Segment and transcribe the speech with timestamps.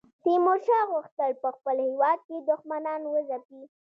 [0.23, 3.63] تیمورشاه غوښتل په خپل هیواد کې دښمنان وځپي.